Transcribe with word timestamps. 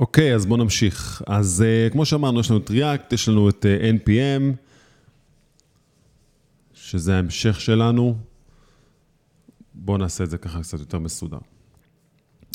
אוקיי, 0.00 0.34
אז 0.34 0.46
בואו 0.46 0.62
נמשיך. 0.62 1.22
אז 1.26 1.64
uh, 1.64 1.92
כמו 1.92 2.04
שאמרנו, 2.04 2.40
יש 2.40 2.50
לנו 2.50 2.60
את 2.60 2.70
React, 2.70 3.14
יש 3.14 3.28
לנו 3.28 3.48
את 3.48 3.64
uh, 3.64 4.04
NPM, 4.04 4.56
שזה 6.74 7.16
ההמשך 7.16 7.60
שלנו. 7.60 8.16
בואו 9.74 9.98
נעשה 9.98 10.24
את 10.24 10.30
זה 10.30 10.38
ככה 10.38 10.62
קצת 10.62 10.78
יותר 10.78 10.98
מסודר. 10.98 11.38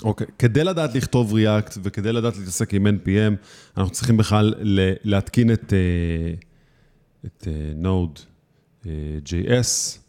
אוקיי, 0.04 0.28
כדי 0.40 0.64
לדעת 0.64 0.96
לכתוב 0.96 1.34
React 1.34 1.78
וכדי 1.84 2.14
לדעת 2.14 2.38
להתעסק 2.38 2.74
עם 2.74 2.88
NPM, 2.88 3.36
אנחנו 3.78 3.92
צריכים 3.92 4.18
בכלל 4.18 4.54
להתקין 5.04 5.54
את, 5.54 5.74
uh, 5.74 6.46
את 7.26 7.48
uh, 7.48 7.86
Node.js, 8.86 10.00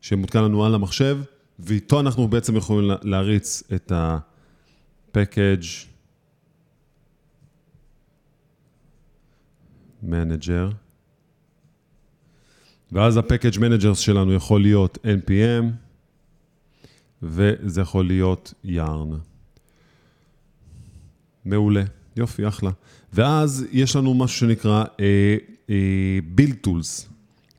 שמותקן 0.00 0.42
לנו 0.42 0.64
על 0.64 0.74
המחשב, 0.74 1.18
ואיתו 1.58 2.00
אנחנו 2.00 2.28
בעצם 2.28 2.56
יכולים 2.56 2.90
להריץ 3.02 3.62
את 3.74 3.92
ה-package 3.92 5.91
manager, 10.04 10.74
ואז 12.92 13.16
ה-package 13.16 13.56
managers 13.56 13.94
שלנו 13.94 14.32
יכול 14.32 14.62
להיות 14.62 14.98
NPM, 15.04 15.64
וזה 17.22 17.80
יכול 17.80 18.06
להיות 18.06 18.54
yarn. 18.66 19.14
מעולה, 21.44 21.82
יופי, 22.16 22.48
אחלה. 22.48 22.70
ואז 23.12 23.66
יש 23.72 23.96
לנו 23.96 24.14
משהו 24.14 24.38
שנקרא 24.38 24.84
אה, 25.00 25.36
אה, 25.70 26.18
build 26.36 26.66
tools. 26.66 27.08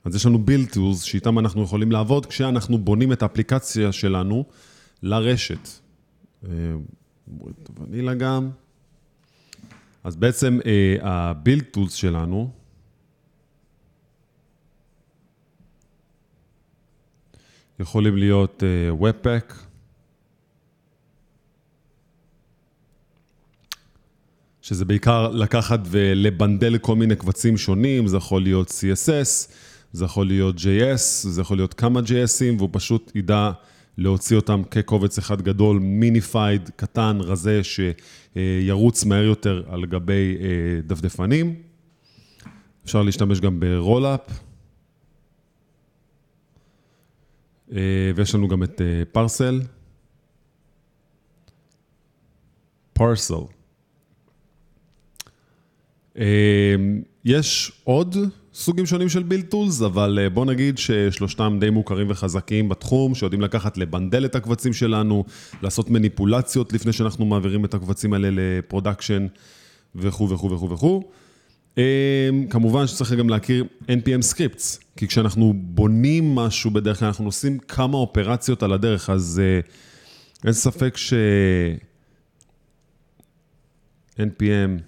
אז 0.06 0.16
יש 0.16 0.26
לנו 0.26 0.44
build 0.48 0.76
tools 0.76 1.04
שאיתם 1.04 1.40
אנחנו 1.40 1.64
יכולים 1.64 1.92
לעבוד 1.92 2.26
כשאנחנו 2.26 2.78
בונים 2.78 3.12
את 3.12 3.22
האפליקציה 3.22 3.92
שלנו 3.92 4.46
לרשת. 5.04 5.70
אה, 6.46 6.50
ונילה 7.80 8.14
גם. 8.14 8.50
אז 10.04 10.16
בעצם 10.16 10.60
ה-build 11.02 11.78
tools 11.78 11.92
שלנו, 11.92 12.52
יכולים 17.80 18.18
להיות 18.18 18.64
Webpack, 19.00 19.54
שזה 24.62 24.86
בעיקר 24.86 25.30
לקחת 25.30 25.80
ולבנדל 25.86 26.78
כל 26.78 26.96
מיני 26.96 27.16
קבצים 27.16 27.58
שונים, 27.58 28.08
זה 28.08 28.18
יכול 28.18 28.42
להיות 28.42 28.68
CSS, 28.68 29.52
זה 29.94 30.06
יכול 30.06 30.28
להיות 30.28 30.56
JS, 30.56 31.28
זה 31.30 31.42
יכול 31.42 31.58
להיות 31.58 31.74
כמה 31.74 32.00
JSים, 32.00 32.58
והוא 32.58 32.70
פשוט 32.72 33.12
ידע 33.16 33.52
להוציא 33.98 34.36
אותם 34.36 34.62
כקובץ 34.72 35.18
אחד 35.18 35.42
גדול, 35.42 35.80
minified, 35.80 36.70
קטן, 36.76 37.18
רזה, 37.22 37.62
שירוץ 37.64 39.04
מהר 39.06 39.24
יותר 39.24 39.64
על 39.68 39.86
גבי 39.86 40.38
אה, 40.40 40.82
דפדפנים. 40.82 41.56
אפשר 42.86 43.02
להשתמש 43.02 43.40
גם 43.40 43.60
ב 43.60 43.68
Rollup. 43.68 44.22
אה, 47.72 48.12
ויש 48.16 48.36
לנו 48.36 48.48
גם 48.48 48.64
את 48.64 48.82
Parcel. 49.12 49.62
Parcel. 52.94 53.44
יש 57.26 57.72
עוד 57.84 58.16
סוגים 58.54 58.86
שונים 58.86 59.10
של 59.10 59.24
build 59.24 59.46
tools, 59.46 59.82
אבל 59.82 60.20
אה, 60.22 60.30
בוא 60.30 60.46
נגיד 60.46 60.78
ששלושתם 60.78 61.58
די 61.60 61.70
מוכרים 61.70 62.08
וחזקים 62.10 62.70
בתחום, 62.70 63.16
שיודעים 63.16 63.42
לקחת, 63.42 63.78
לבנדל 63.78 64.26
את 64.26 64.36
הקבצים 64.36 64.74
שלנו, 64.74 65.24
לעשות 65.62 65.90
מניפולציות 65.90 66.74
לפני 66.74 66.94
שאנחנו 66.94 67.26
מעבירים 67.26 67.66
את 67.66 67.74
הקבצים 67.74 68.14
האלה 68.14 68.30
ל 68.32 68.41
production 68.41 69.28
וכו' 69.96 70.30
וכו' 70.30 70.52
וכו' 70.52 70.70
וכו'. 70.70 71.04
כמובן 72.50 72.88
שצריך 72.88 73.14
גם 73.14 73.30
להכיר 73.30 73.66
NPM 73.84 74.22
scripts, 74.22 74.80
כי 74.98 75.08
כשאנחנו 75.08 75.54
בונים 75.56 76.36
משהו 76.36 76.72
בדרך 76.72 77.00
כלל 77.00 77.08
אנחנו 77.08 77.26
עושים 77.26 77.60
כמה 77.60 77.98
אופרציות 77.98 78.64
על 78.64 78.74
הדרך, 78.74 79.10
אז 79.10 79.42
אה, 79.44 79.60
אין 80.46 80.54
ספק 80.54 80.98
ש... 80.98 81.14
NPM 84.20 84.82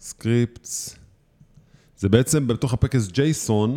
scripts, 0.00 0.96
זה 1.98 2.08
בעצם 2.08 2.46
בתוך 2.46 2.72
ה 2.72 2.77
package 2.77 3.08
JSON, 3.08 3.70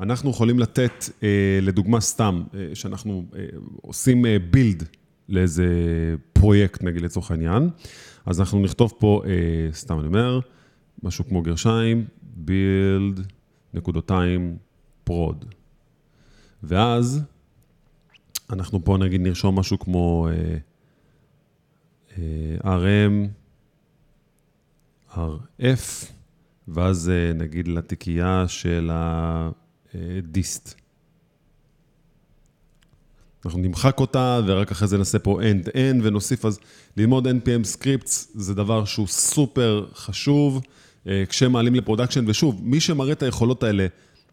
אנחנו 0.00 0.30
יכולים 0.30 0.58
לתת, 0.58 1.04
אה, 1.22 1.58
לדוגמה 1.62 2.00
סתם, 2.00 2.42
אה, 2.54 2.74
שאנחנו 2.74 3.24
אה, 3.36 3.44
עושים 3.82 4.26
אה, 4.26 4.36
build 4.52 4.84
לאיזה 5.28 5.66
פרויקט, 6.32 6.82
נגיד 6.82 7.02
לצורך 7.02 7.30
העניין, 7.30 7.70
אז 8.26 8.40
אנחנו 8.40 8.60
נכתוב 8.60 8.92
פה, 8.98 9.22
אה, 9.26 9.72
סתם 9.72 9.98
אני 9.98 10.06
אומר, 10.06 10.40
משהו 11.02 11.28
כמו 11.28 11.42
גרשיים, 11.42 12.04
build, 12.46 13.20
נקודותיים, 13.74 14.56
prod. 15.10 15.44
ואז 16.62 17.22
אנחנו 18.50 18.84
פה 18.84 18.96
נגיד 18.96 19.20
נרשום 19.20 19.58
משהו 19.58 19.78
כמו 19.78 20.28
אה, 20.28 20.56
אה, 22.18 22.76
RM, 22.78 23.28
RF, 25.14 26.15
ואז 26.68 27.10
אה, 27.10 27.32
נגיד 27.32 27.68
לתיקייה 27.68 28.44
של 28.48 28.90
ה 29.94 30.07
dist. 30.07 30.74
אנחנו 33.44 33.60
נמחק 33.60 34.00
אותה, 34.00 34.40
ורק 34.46 34.70
אחרי 34.70 34.88
זה 34.88 34.98
נעשה 34.98 35.18
פה 35.18 35.40
end-end 35.42 36.00
ונוסיף, 36.02 36.44
אז 36.44 36.58
ללמוד 36.96 37.26
NPM 37.26 37.76
scripts 37.76 38.26
זה 38.34 38.54
דבר 38.54 38.84
שהוא 38.84 39.06
סופר 39.06 39.86
חשוב, 39.94 40.60
אה, 41.06 41.24
כשמעלים 41.28 41.74
ל 41.74 41.78
production, 41.78 42.24
ושוב, 42.28 42.60
מי 42.64 42.80
שמראה 42.80 43.12
את 43.12 43.22
היכולות 43.22 43.62
האלה 43.62 43.86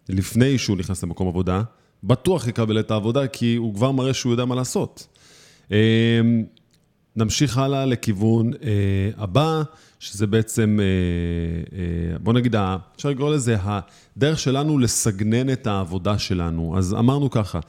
לפני 0.09 0.57
שהוא 0.57 0.77
נכנס 0.77 1.03
למקום 1.03 1.27
עבודה, 1.27 1.61
בטוח 2.03 2.47
יקבל 2.47 2.79
את 2.79 2.91
העבודה, 2.91 3.27
כי 3.27 3.55
הוא 3.55 3.75
כבר 3.75 3.91
מראה 3.91 4.13
שהוא 4.13 4.33
יודע 4.33 4.45
מה 4.45 4.55
לעשות. 4.55 5.07
אה, 7.17 7.23
נמשיך 7.23 7.57
הלאה 7.57 7.85
לכיוון 7.85 8.51
הבא, 9.17 9.63
שזה 10.03 10.27
בעצם, 10.27 10.79
אה, 10.79 10.85
אה, 11.79 12.19
בוא 12.19 12.33
נגיד, 12.33 12.55
אפשר 12.95 13.09
לקרוא 13.09 13.33
לזה, 13.33 13.57
הדרך 13.61 14.39
שלנו 14.39 14.79
לסגנן 14.79 15.49
את 15.49 15.67
העבודה 15.67 16.19
שלנו. 16.19 16.77
אז 16.77 16.93
אמרנו 16.93 17.29
ככה, 17.29 17.59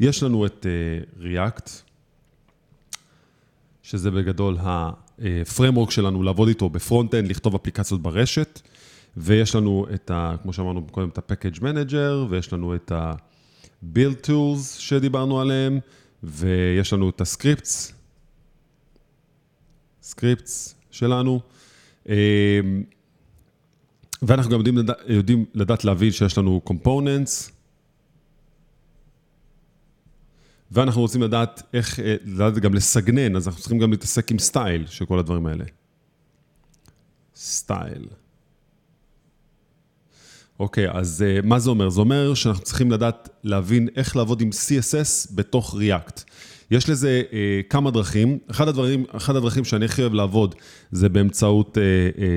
יש 0.00 0.22
לנו 0.22 0.46
את 0.46 0.66
אה, 0.66 1.24
React, 1.24 1.70
שזה 3.82 4.10
בגדול 4.10 4.56
ה-framework 4.60 5.90
שלנו 5.90 6.22
לעבוד 6.22 6.48
איתו 6.48 6.68
ב 6.68 6.74
front-end, 6.74 7.30
לכתוב 7.30 7.54
אפליקציות 7.54 8.02
ברשת, 8.02 8.60
ויש 9.16 9.54
לנו 9.54 9.86
את 9.94 10.10
ה... 10.10 10.34
כמו 10.42 10.52
שאמרנו 10.52 10.86
קודם, 10.90 11.08
את 11.08 11.18
ה-Package 11.18 11.58
Manager, 11.58 12.30
ויש 12.30 12.52
לנו 12.52 12.74
את 12.74 12.92
ה-Build 12.92 14.26
Tools 14.26 14.78
שדיברנו 14.78 15.40
עליהם, 15.40 15.80
ויש 16.22 16.92
לנו 16.92 17.10
את 17.10 17.20
ה-Scripts, 17.20 17.92
Scripts 20.10 20.74
שלנו. 20.90 21.40
אמ, 22.08 22.14
ואנחנו 24.22 24.50
גם 24.50 24.58
יודעים, 24.58 24.78
יודעים 25.06 25.44
לדעת 25.54 25.84
להבין 25.84 26.10
שיש 26.10 26.38
לנו 26.38 26.60
components, 26.68 27.50
ואנחנו 30.70 31.00
רוצים 31.00 31.22
לדעת 31.22 31.62
איך, 31.74 32.00
אה, 32.00 32.16
לדעת 32.24 32.58
גם 32.58 32.74
לסגנן, 32.74 33.36
אז 33.36 33.48
אנחנו 33.48 33.60
צריכים 33.60 33.78
גם 33.78 33.90
להתעסק 33.90 34.30
עם 34.30 34.38
סטייל 34.38 34.86
של 34.86 35.06
כל 35.06 35.18
הדברים 35.18 35.46
האלה. 35.46 35.64
סטייל. 37.36 38.06
אוקיי, 40.58 40.90
אז 40.90 41.24
uh, 41.24 41.46
מה 41.46 41.58
זה 41.58 41.70
אומר? 41.70 41.88
זה 41.90 42.00
אומר 42.00 42.34
שאנחנו 42.34 42.64
צריכים 42.64 42.90
לדעת 42.90 43.28
להבין 43.44 43.88
איך 43.96 44.16
לעבוד 44.16 44.40
עם 44.40 44.50
CSS 44.50 45.34
בתוך 45.34 45.74
React. 45.74 46.22
יש 46.70 46.90
לזה 46.90 47.22
אה, 47.32 47.60
כמה 47.68 47.90
דרכים. 47.90 48.38
אחד 48.50 48.68
הדברים, 48.68 49.04
אחד 49.10 49.36
הדרכים 49.36 49.64
שאני 49.64 49.84
הכי 49.84 50.02
אוהב 50.02 50.14
לעבוד 50.14 50.54
זה 50.92 51.08
באמצעות 51.08 51.78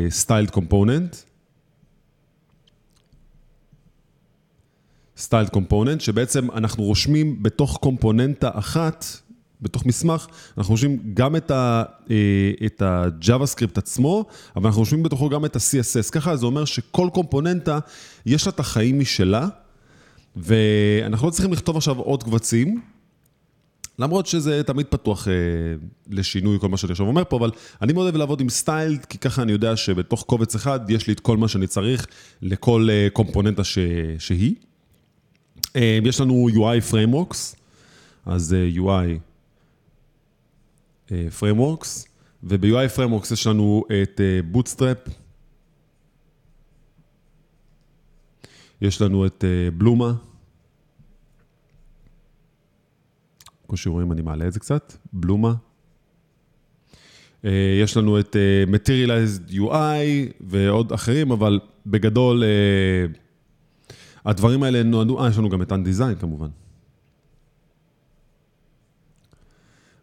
styled 0.09 0.49
component. 0.49 1.15
styled 5.17 5.49
component, 5.49 6.01
שבעצם 6.01 6.51
אנחנו 6.51 6.83
רושמים 6.83 7.43
בתוך 7.43 7.77
קומפוננטה 7.81 8.49
אחת, 8.53 9.05
בתוך 9.61 9.85
מסמך, 9.85 10.27
אנחנו 10.57 10.73
רושמים 10.73 10.99
גם 11.13 11.35
את, 11.35 11.51
ה, 11.51 11.83
אה, 12.11 12.51
את 12.65 12.81
ה-JavaScript 12.81 13.77
עצמו, 13.77 14.25
אבל 14.55 14.65
אנחנו 14.65 14.79
רושמים 14.79 15.03
בתוכו 15.03 15.29
גם 15.29 15.45
את 15.45 15.55
ה-CSS. 15.55 16.11
ככה 16.11 16.35
זה 16.35 16.45
אומר 16.45 16.65
שכל 16.65 17.09
קומפוננטה, 17.13 17.79
יש 18.25 18.47
לה 18.47 18.51
את 18.53 18.59
החיים 18.59 18.99
משלה, 18.99 19.47
ואנחנו 20.35 21.27
לא 21.27 21.31
צריכים 21.31 21.53
לכתוב 21.53 21.77
עכשיו 21.77 21.99
עוד 21.99 22.23
קבצים, 22.23 22.81
למרות 23.99 24.25
שזה 24.25 24.63
תמיד 24.63 24.85
פתוח 24.85 25.27
אה, 25.27 25.33
לשינוי, 26.09 26.59
כל 26.59 26.69
מה 26.69 26.77
שאני 26.77 26.91
עכשיו 26.91 27.07
אומר 27.07 27.23
פה, 27.29 27.37
אבל 27.37 27.51
אני 27.81 27.93
מאוד 27.93 28.03
אוהב 28.03 28.15
לעבוד 28.15 28.41
עם 28.41 28.49
styled, 28.49 28.97
כי 29.09 29.17
ככה 29.17 29.41
אני 29.41 29.51
יודע 29.51 29.75
שבתוך 29.75 30.23
קובץ 30.23 30.55
אחד 30.55 30.89
יש 30.89 31.07
לי 31.07 31.13
את 31.13 31.19
כל 31.19 31.37
מה 31.37 31.47
שאני 31.47 31.67
צריך 31.67 32.07
לכל 32.41 32.87
אה, 32.89 33.07
קומפוננטה 33.13 33.63
ש... 33.63 33.77
שהיא. 34.19 34.55
אה, 35.77 35.99
יש 36.03 36.21
לנו 36.21 36.47
UI 36.49 36.91
Frameworks, 36.91 37.55
אז 38.25 38.53
אה, 38.53 38.69
UI 38.75 39.19
אה, 41.11 41.27
Frameworks, 41.39 42.07
וב-UI 42.43 42.97
Frameworks 42.97 43.33
יש 43.33 43.47
לנו 43.47 43.83
את 44.03 44.21
Bootstrap, 44.51 44.97
יש 48.81 49.01
לנו 49.01 49.25
את 49.25 49.43
בלומה. 49.77 50.13
כמו 53.67 53.77
שרואים, 53.77 54.11
אני 54.11 54.21
מעלה 54.21 54.47
את 54.47 54.53
זה 54.53 54.59
קצת, 54.59 54.93
בלומה. 55.13 55.53
אה, 57.45 57.79
יש 57.83 57.97
לנו 57.97 58.19
את 58.19 58.35
אה, 58.35 58.63
Materialized 58.75 59.51
UI 59.51 60.33
ועוד 60.41 60.91
אחרים, 60.91 61.31
אבל 61.31 61.59
בגדול, 61.85 62.43
אה, 62.43 63.05
הדברים 64.25 64.63
האלה 64.63 64.83
נועדו, 64.83 65.23
אה, 65.23 65.29
יש 65.29 65.37
לנו 65.37 65.49
גם 65.49 65.61
את 65.61 65.71
Undesign 65.71 66.19
כמובן. 66.19 66.47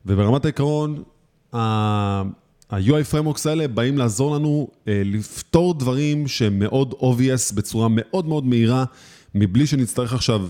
וברמת 0.07 0.45
העיקרון, 0.45 1.03
ה-UI 1.53 3.13
Frameworks 3.13 3.49
האלה 3.49 3.69
באים 3.69 3.99
לעזור 3.99 4.37
לנו 4.37 4.69
לפתור 4.87 5.75
דברים 5.75 6.29
שהם 6.29 6.59
מאוד 6.59 6.93
obvious 6.93 7.55
בצורה 7.55 7.89
מאוד 7.91 8.27
מאוד 8.27 8.47
מהירה, 8.47 8.85
מבלי 9.35 9.67
שנצטרך 9.67 10.13
עכשיו 10.13 10.49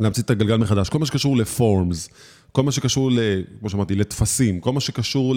להמציא 0.00 0.22
את 0.22 0.30
הגלגל 0.30 0.56
מחדש. 0.56 0.88
כל 0.88 0.98
מה 0.98 1.06
שקשור 1.06 1.36
ל 1.36 1.46
forms, 1.46 2.08
כל 2.52 2.62
מה 2.62 2.72
שקשור, 2.72 3.10
ל, 3.10 3.18
כמו 3.60 3.70
שאמרתי, 3.70 3.94
לטפסים, 3.94 4.60
כל 4.60 4.72
מה 4.72 4.80
שקשור 4.80 5.34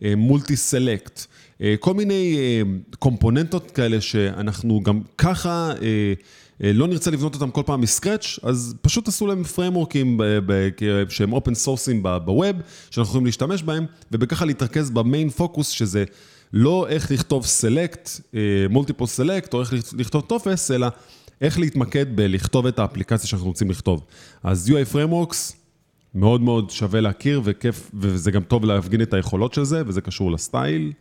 ל 0.00 0.09
multi 0.09 0.56
select, 0.56 1.26
אה, 1.62 1.74
כל 1.80 1.94
מיני 1.94 2.36
אה, 2.38 2.62
קומפוננטות 2.98 3.70
כאלה 3.70 4.00
שאנחנו 4.00 4.80
גם 4.82 5.00
ככה 5.18 5.72
אה, 5.82 6.12
לא 6.74 6.86
נרצה 6.88 7.10
לבנות 7.10 7.34
אותם 7.34 7.50
כל 7.50 7.62
פעם 7.66 7.80
מ 7.80 7.86
scratch, 7.86 8.38
אז 8.42 8.74
פשוט 8.82 9.08
עשו 9.08 9.26
להם 9.26 9.44
framework 9.44 10.06
ים 10.06 10.20
שהם 11.08 11.32
open 11.32 11.54
source 11.54 11.90
ים 11.90 12.02
ב 12.02 12.13
web, 12.13 12.56
שאנחנו 12.90 13.10
יכולים 13.10 13.26
להשתמש 13.26 13.62
בהם, 13.62 13.86
ובככה 14.12 14.44
להתרכז 14.44 14.90
ב 14.90 14.98
main 14.98 15.30
focus, 15.30 15.68
שזה 15.68 16.04
לא 16.52 16.86
איך 16.88 17.10
לכתוב 17.10 17.46
select, 17.46 18.10
מולטיפול 18.70 19.06
סלקט, 19.06 19.54
או 19.54 19.60
איך 19.60 19.72
לכתוב 19.98 20.22
טופס, 20.22 20.70
אלא 20.70 20.86
איך 21.40 21.58
להתמקד 21.58 22.16
בלכתוב 22.16 22.66
את 22.66 22.78
האפליקציה 22.78 23.28
שאנחנו 23.28 23.46
רוצים 23.46 23.70
לכתוב. 23.70 24.04
אז 24.42 24.72
UI 24.72 24.94
Frameworks, 24.94 25.54
מאוד 26.14 26.40
מאוד 26.40 26.70
שווה 26.70 27.00
להכיר 27.00 27.40
וכיף, 27.44 27.90
וזה 27.94 28.30
גם 28.30 28.42
טוב 28.42 28.64
להפגין 28.64 29.02
את 29.02 29.14
היכולות 29.14 29.54
של 29.54 29.64
זה, 29.64 29.82
וזה 29.86 30.00
קשור 30.00 30.32
לסטייל. 30.32 30.92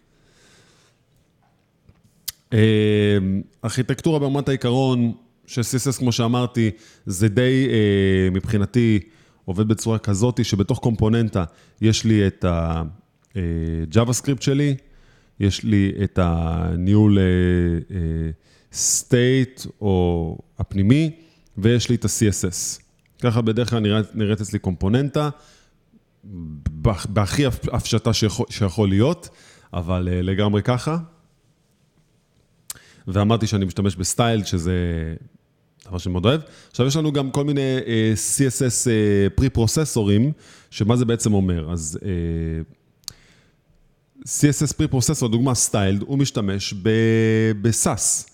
אה, 2.54 3.18
ארכיטקטורה 3.64 4.20
ברמת 4.20 4.50
העיקרון 4.50 5.14
של 5.48 5.62
CSS, 5.62 5.98
כמו 6.00 6.12
שאמרתי, 6.12 6.72
זה 7.06 7.28
די, 7.28 7.68
אה, 7.70 8.30
מבחינתי, 8.32 9.00
עובד 9.46 9.68
בצורה 9.68 9.98
כזאת, 9.98 10.46
שבתוך 10.46 10.80
קומפוננטה 10.80 11.44
יש 11.82 12.06
לי 12.06 12.28
את 12.28 12.46
ה-JavaScript 12.46 14.38
אה, 14.38 14.42
שלי, 14.42 14.76
יש 15.40 15.64
לי 15.64 15.92
את 16.04 16.20
הניהול 16.22 17.18
state 18.74 19.68
או 19.82 20.38
הפנימי, 20.60 21.12
ויש 21.58 21.90
לי 21.90 21.96
את 21.96 22.06
ה-CSS. 22.06 22.82
ככה 23.22 23.42
בדרך 23.42 23.70
כלל 23.70 23.80
נראית, 23.80 24.16
נראית 24.16 24.42
אצלי 24.42 24.60
קומפוננטה, 24.60 25.30
בהכי 27.10 27.46
הפשטה 27.46 28.14
שיכול, 28.14 28.46
שיכול 28.50 28.90
להיות, 28.90 29.30
אבל 29.74 30.08
uh, 30.08 30.12
לגמרי 30.12 30.64
ככה. 30.64 30.98
ואמרתי 33.08 33.48
שאני 33.48 33.66
משתמש 33.66 33.96
בסטייל, 33.96 34.44
שזה 34.44 34.74
דבר 35.88 35.98
שאני 35.98 36.14
מאוד 36.14 36.26
אוהב. 36.26 36.42
עכשיו, 36.70 36.88
יש 36.88 36.96
לנו 36.96 37.12
גם 37.12 37.32
כל 37.32 37.44
מיני 37.44 37.80
uh, 37.80 38.18
CSS 38.18 38.88
פרי-פרוססורים, 39.36 40.32
שמה 40.70 40.96
זה 40.96 41.06
בעצם 41.06 41.34
אומר? 41.34 41.72
אז 41.72 42.00
uh, 42.02 43.06
CSS 44.24 44.74
pre-processor, 44.78 45.30
דוגמה 45.30 45.56
styled, 45.56 46.02
הוא 46.02 46.18
משתמש 46.18 46.74
ב-SASS. 47.62 48.30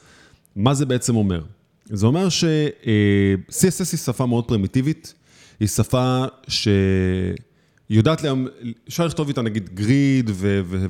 מה 0.55 0.73
זה 0.73 0.85
בעצם 0.85 1.15
אומר? 1.15 1.41
זה 1.85 2.05
אומר 2.05 2.29
ש-CSS 2.29 3.91
היא 3.91 3.99
שפה 3.99 4.25
מאוד 4.25 4.47
פרימיטיבית, 4.47 5.13
היא 5.59 5.67
שפה 5.67 6.25
שיודעת, 6.47 8.21
לה... 8.23 8.33
אפשר 8.87 9.05
לכתוב 9.05 9.27
איתה 9.27 9.41
נגיד 9.41 9.69
grid 9.73 10.31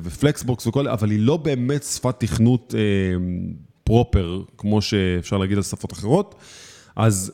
ו 0.02 0.10
flexbox 0.10 0.66
וכל, 0.66 0.88
אבל 0.88 1.10
היא 1.10 1.18
לא 1.20 1.36
באמת 1.36 1.82
שפת 1.82 2.20
תכנות 2.20 2.74
proper, 3.84 4.42
כמו 4.58 4.82
שאפשר 4.82 5.38
להגיד 5.38 5.56
על 5.56 5.62
שפות 5.62 5.92
אחרות. 5.92 6.34
אז 6.96 7.32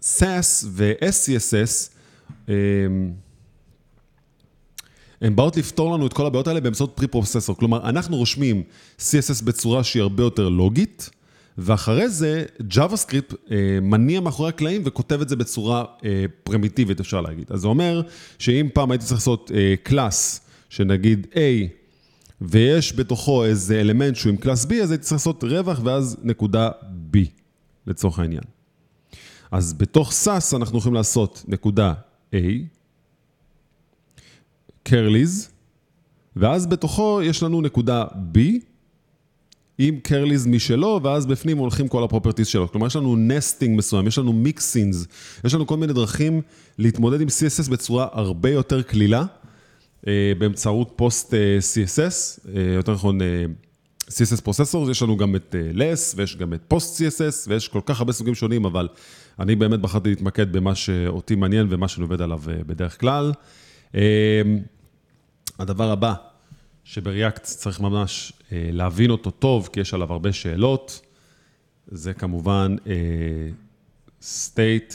SASS 0.00 0.66
ו-SCSS, 0.66 1.90
הן 5.20 5.36
באות 5.36 5.56
לפתור 5.56 5.94
לנו 5.94 6.06
את 6.06 6.12
כל 6.12 6.26
הבעיות 6.26 6.46
האלה 6.46 6.60
באמצעות 6.60 6.92
pre-processor. 6.96 7.56
כלומר, 7.56 7.88
אנחנו 7.88 8.16
רושמים 8.16 8.62
CSS 8.98 9.44
בצורה 9.44 9.84
שהיא 9.84 10.02
הרבה 10.02 10.22
יותר 10.22 10.48
לוגית, 10.48 11.10
ואחרי 11.58 12.08
זה, 12.08 12.44
JavaScript 12.70 13.34
אה, 13.50 13.78
מניע 13.82 14.20
מאחורי 14.20 14.48
הקלעים 14.48 14.82
וכותב 14.84 15.20
את 15.20 15.28
זה 15.28 15.36
בצורה 15.36 15.84
אה, 16.04 16.24
פרימיטיבית, 16.42 17.00
אפשר 17.00 17.20
להגיד. 17.20 17.46
אז 17.50 17.60
זה 17.60 17.68
אומר 17.68 18.02
שאם 18.38 18.68
פעם 18.74 18.90
הייתי 18.90 19.04
צריך 19.04 19.20
לעשות 19.20 19.50
אה, 19.54 19.74
class, 19.82 20.40
שנגיד 20.68 21.26
A, 21.32 21.38
ויש 22.40 22.96
בתוכו 22.96 23.44
איזה 23.44 23.80
אלמנט 23.80 24.16
שהוא 24.16 24.30
עם 24.30 24.36
class 24.36 24.64
B, 24.64 24.74
אז 24.74 24.90
הייתי 24.90 25.04
צריך 25.04 25.12
לעשות 25.12 25.44
רווח 25.44 25.80
ואז 25.84 26.16
נקודה 26.22 26.70
B, 27.12 27.18
לצורך 27.86 28.18
העניין. 28.18 28.42
אז 29.50 29.74
בתוך 29.74 30.12
SAS 30.12 30.56
אנחנו 30.56 30.78
יכולים 30.78 30.94
לעשות 30.94 31.44
נקודה 31.48 31.92
A, 32.34 32.36
curlies, 34.82 35.50
ואז 36.36 36.66
בתוכו 36.66 37.20
יש 37.22 37.42
לנו 37.42 37.60
נקודה 37.60 38.04
B, 38.34 38.38
עם 39.78 39.98
curlies 40.02 40.46
משלו, 40.46 41.00
ואז 41.02 41.26
בפנים 41.26 41.58
הולכים 41.58 41.88
כל 41.88 42.04
ה 42.04 42.08
properties 42.08 42.46
שלו. 42.46 42.72
כלומר, 42.72 42.86
יש 42.86 42.96
לנו 42.96 43.16
nesting 43.16 43.78
מסוים, 43.78 44.06
יש 44.06 44.18
לנו 44.18 44.32
mixins, 44.32 45.06
יש 45.44 45.54
לנו 45.54 45.66
כל 45.66 45.76
מיני 45.76 45.92
דרכים 45.92 46.42
להתמודד 46.78 47.20
עם 47.20 47.28
CSS 47.28 47.70
בצורה 47.70 48.08
הרבה 48.12 48.50
יותר 48.50 48.82
קלילה, 48.82 49.24
אה, 50.06 50.32
באמצעות 50.38 50.92
פוסט 50.96 51.34
אה, 51.34 51.58
CSS, 51.58 52.40
אה, 52.56 52.62
יותר 52.62 52.92
נכון 52.92 53.18
CSS 54.08 54.42
פרוססור, 54.42 54.90
יש 54.90 55.02
לנו 55.02 55.16
גם 55.16 55.36
את 55.36 55.54
לס, 55.72 56.14
ויש 56.16 56.36
גם 56.36 56.54
את 56.54 56.60
פוסט 56.68 57.02
CSS, 57.02 57.48
ויש 57.48 57.68
כל 57.68 57.80
כך 57.86 58.00
הרבה 58.00 58.12
סוגים 58.12 58.34
שונים, 58.34 58.64
אבל 58.64 58.88
אני 59.38 59.56
באמת 59.56 59.80
בחרתי 59.80 60.08
להתמקד 60.08 60.52
במה 60.52 60.74
שאותי 60.74 61.34
מעניין 61.34 61.66
ומה 61.70 61.88
שאני 61.88 62.02
עובד 62.02 62.22
עליו 62.22 62.40
בדרך 62.66 63.00
כלל. 63.00 63.32
הדבר 65.58 65.90
הבא, 65.90 66.14
שבריאקט 66.88 67.42
צריך 67.42 67.80
ממש 67.80 68.32
אה, 68.52 68.68
להבין 68.72 69.10
אותו 69.10 69.30
טוב, 69.30 69.68
כי 69.72 69.80
יש 69.80 69.94
עליו 69.94 70.12
הרבה 70.12 70.32
שאלות. 70.32 71.00
זה 71.86 72.14
כמובן 72.14 72.76
אה, 72.86 73.50
state 74.22 74.94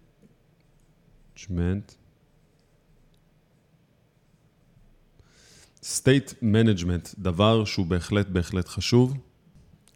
state 5.83 6.35
management, 6.43 7.15
דבר 7.19 7.65
שהוא 7.65 7.87
בהחלט 7.87 8.29
בהחלט 8.29 8.69
חשוב. 8.69 9.15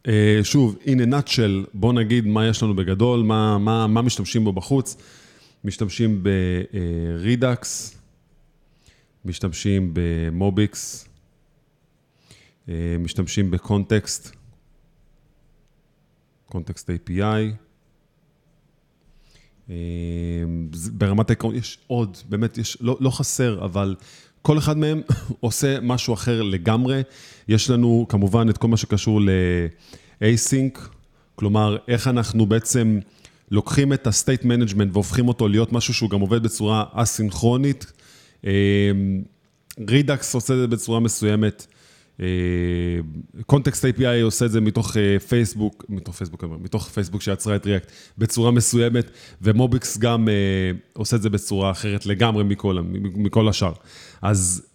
Uh, 0.05 0.09
שוב, 0.43 0.77
in 0.85 0.99
a 0.99 1.13
nutshell, 1.13 1.71
בוא 1.75 1.93
נגיד 1.93 2.27
מה 2.27 2.47
יש 2.47 2.63
לנו 2.63 2.77
בגדול, 2.77 3.23
מה, 3.23 3.59
מה, 3.59 3.87
מה 3.87 4.03
משתמשים 4.03 4.45
בו 4.45 4.53
בחוץ. 4.53 4.97
משתמשים 5.65 6.23
ב-Redux, 6.23 7.67
משתמשים 9.27 9.91
במוביקס, 9.93 11.09
אה, 12.69 12.97
משתמשים 12.99 13.51
בקונטקסט, 13.51 14.37
קונטקסט 16.47 16.91
API. 16.91 17.55
אה, 19.71 19.75
ברמת 20.93 21.31
העקרון 21.31 21.55
יש 21.55 21.79
עוד, 21.87 22.17
באמת, 22.29 22.59
יש, 22.59 22.77
לא, 22.81 22.97
לא 23.01 23.11
חסר, 23.11 23.65
אבל 23.65 23.97
כל 24.43 24.59
אחד 24.59 24.79
מהם 24.79 25.01
עושה 25.41 25.81
משהו 25.81 26.15
אחר 26.15 26.43
לגמרי. 26.43 27.03
יש 27.49 27.71
לנו 27.71 28.07
כמובן 28.09 28.51
את 28.51 28.59
כל 28.59 28.69
מה 28.69 28.77
שקשור 28.77 29.21
ל-async, 29.21 30.79
כלומר, 31.35 31.77
איך 31.89 32.09
אנחנו 32.09 32.47
בעצם 32.47 32.99
לוקחים 33.51 33.93
את 33.93 34.07
ה-state 34.07 34.45
management 34.45 34.89
והופכים 34.93 35.29
אותו 35.29 35.49
להיות 35.49 35.73
משהו 35.73 35.95
שהוא 35.95 36.11
גם 36.11 36.21
עובד 36.21 36.43
בצורה 36.43 36.85
אסינכרונית. 36.93 37.93
רידאקס 39.89 40.35
עושה 40.35 40.55
את 40.55 40.59
זה 40.59 40.67
בצורה 40.67 41.01
מסוימת. 41.01 41.67
קונטקסט 43.47 43.85
API 43.85 44.23
עושה 44.23 44.47
את 44.47 44.51
זה 44.51 44.61
מתוך 44.61 44.97
פייסבוק, 45.29 45.85
מתוך 45.89 46.17
פייסבוק, 46.17 46.45
מתוך 46.45 46.89
פייסבוק 46.89 47.23
שיצרה 47.23 47.57
את 47.57 47.67
ריאקט 47.67 47.93
בצורה 48.19 48.51
מסוימת, 48.51 49.11
ומוביקס 49.43 49.99
גם 49.99 50.29
עושה 50.93 51.17
את 51.17 51.23
זה 51.23 51.31
בצורה 51.31 51.71
אחרת 51.71 52.07
לגמרי 52.07 52.45
מכל, 52.45 52.79
מכל 53.15 53.49
השאר. 53.49 53.73
אז 54.23 54.67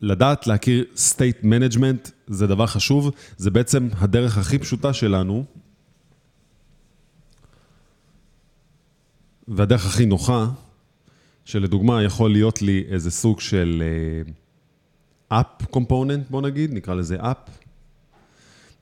לדעת 0.00 0.46
להכיר 0.46 0.84
state 0.96 1.44
management 1.44 2.10
זה 2.26 2.46
דבר 2.46 2.66
חשוב, 2.66 3.10
זה 3.36 3.50
בעצם 3.50 3.88
הדרך 3.98 4.38
הכי 4.38 4.58
פשוטה 4.58 4.92
שלנו, 4.92 5.44
והדרך 9.48 9.86
הכי 9.86 10.06
נוחה, 10.06 10.46
שלדוגמה 11.46 12.02
יכול 12.02 12.30
להיות 12.30 12.62
לי 12.62 12.84
איזה 12.88 13.10
סוג 13.10 13.40
של 13.40 13.82
אפ 15.28 15.46
uh, 15.62 15.66
קומפוננט, 15.66 16.30
בוא 16.30 16.42
נגיד, 16.42 16.72
נקרא 16.72 16.94
לזה 16.94 17.16
אפ, 17.20 17.36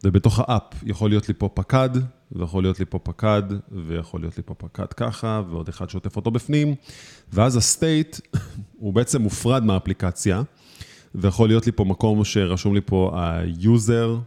ובתוך 0.05 0.41
ה 0.41 0.46
app 0.46 0.63
יכול 0.83 1.11
להיות 1.11 1.29
לי 1.29 1.35
פה 1.35 1.49
פקד, 1.55 1.91
ויכול 2.33 2.63
להיות 2.63 2.79
לי 2.81 2.85
פה 2.85 2.99
פקד, 2.99 3.43
ויכול 3.87 4.21
להיות 4.21 4.37
לי 4.37 4.43
פה 4.47 4.55
פקד 4.55 4.93
ככה, 4.93 5.43
ועוד 5.51 5.69
אחד 5.69 5.91
שעוטף 5.91 6.17
אותו 6.17 6.31
בפנים, 6.31 6.75
ואז 7.33 7.57
ה 7.57 7.67
state 7.67 8.17
הוא 8.81 8.93
בעצם 8.93 9.23
מופרד 9.23 9.65
מהאפליקציה, 9.65 10.43
ויכול 11.15 11.49
להיות 11.49 11.67
לי 11.67 11.73
פה 11.73 11.85
מקום 11.85 12.25
שרשום 12.25 12.75
לי 12.75 12.81
פה 12.81 13.11
ה-user, 13.15 14.21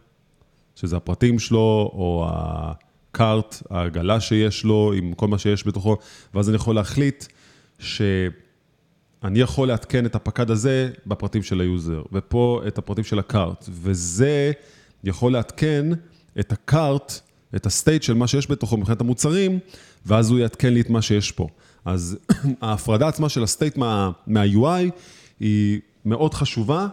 שזה 0.76 0.98
הפרטים 0.98 1.40
שלו, 1.40 1.92
או 1.94 2.28
ה 2.30 2.52
cart, 2.52 3.62
העגלה 3.70 4.20
שיש 4.20 4.64
לו, 4.64 4.94
עם 4.94 5.14
כל 5.14 5.28
מה 5.28 5.38
שיש 5.38 5.68
בתוכו, 5.68 5.98
ואז 6.34 6.50
אני 6.50 6.56
יכול 6.56 6.76
להחליט 6.76 7.26
שאני 7.80 9.40
יכול 9.40 9.68
לעדכן 9.68 10.06
את 10.06 10.16
הפקד 10.16 10.52
הזה 10.52 10.90
בפרטים 11.06 11.44
של 11.44 11.62
ה 11.62 11.69
user, 11.69 12.04
ופה 12.12 12.62
את 12.68 12.78
הפרטים 12.78 13.04
של 13.04 13.20
ה 13.20 13.28
cart, 13.28 13.66
וזה 13.70 14.52
יכול 15.04 15.34
לעדכן 15.34 15.86
את 16.40 16.52
ה 16.52 16.63
cart, 16.63 17.20
את 17.56 17.66
ה 17.66 17.72
state 17.72 18.04
של 18.04 18.14
מה 18.14 18.28
שיש 18.28 18.52
בתוכו 18.52 18.78
מבחינת 18.78 19.02
המוצרים, 19.02 19.60
ואז 20.06 20.30
הוא 20.30 20.40
יעדכן 20.40 20.74
לי 20.74 20.82
את 20.82 20.90
מה 20.90 21.02
שיש 21.02 21.32
פה. 21.32 21.48
אז 21.86 22.18
ההפרדה 22.62 23.08
עצמה 23.08 23.30
של 23.30 23.44
ה 23.44 23.50
state 23.50 23.78
מה, 23.78 24.12
מה-UI 24.28 24.92
היא 25.40 25.80
מאוד 26.06 26.34
חשובה, 26.34 26.88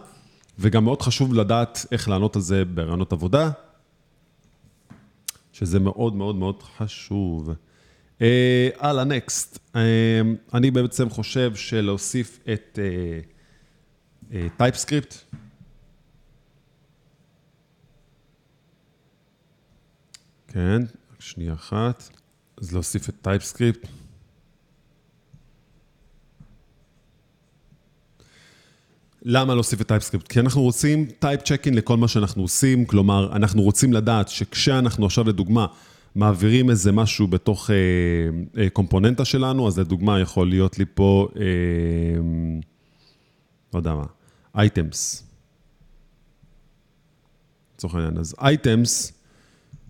וגם 0.59 0.83
מאוד 0.83 1.01
חשוב 1.01 1.33
לדעת 1.33 1.85
איך 1.91 2.09
לענות 2.09 2.35
על 2.35 2.41
זה 2.41 2.65
בראיונות 2.65 3.13
עבודה, 3.13 3.51
שזה 5.53 5.79
מאוד 5.79 6.15
מאוד 6.15 6.35
מאוד 6.35 6.63
חשוב. 6.77 7.49
הלאה, 8.19 9.03
אה, 9.03 9.05
next. 9.05 9.57
אה, 9.73 9.77
אני 10.53 10.71
בעצם 10.71 11.09
חושב 11.09 11.55
שלהוסיף 11.55 12.39
את 12.53 12.79
TypeScript. 14.57 15.13
אה, 15.13 15.35
אה, 15.35 15.37
כן, 20.47 20.81
שנייה 21.19 21.53
אחת. 21.53 22.09
אז 22.57 22.73
להוסיף 22.73 23.09
את 23.09 23.15
TypeScript. 23.21 23.87
למה 29.21 29.53
להוסיף 29.53 29.81
את 29.81 29.87
TypeScript? 29.87 30.27
כי 30.27 30.39
אנחנו 30.39 30.61
רוצים 30.61 31.05
type 31.19 31.41
checking 31.41 31.73
לכל 31.73 31.97
מה 31.97 32.07
שאנחנו 32.07 32.41
עושים, 32.41 32.85
כלומר, 32.85 33.35
אנחנו 33.35 33.61
רוצים 33.61 33.93
לדעת 33.93 34.29
שכשאנחנו 34.29 35.05
עכשיו 35.05 35.27
לדוגמה 35.27 35.65
מעבירים 36.15 36.69
איזה 36.69 36.91
משהו 36.91 37.27
בתוך 37.27 37.69
אה, 37.69 37.75
אה, 38.61 38.69
קומפוננטה 38.69 39.25
שלנו, 39.25 39.67
אז 39.67 39.79
לדוגמה 39.79 40.19
יכול 40.19 40.49
להיות 40.49 40.79
לי 40.79 40.85
פה, 40.93 41.27
אה, 41.39 41.43
לא 43.73 43.79
יודע 43.79 43.95
מה, 43.95 44.05
items. 44.55 45.23
לצורך 47.75 47.95
העניין, 47.95 48.17
אז 48.17 48.35
items 48.41 49.13